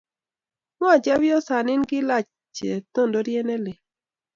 Ngo 0.77 0.89
chepyosanin 1.03 1.81
kilaach 1.89 2.29
cheptondoriet 2.55 3.45
nelel 3.47 3.77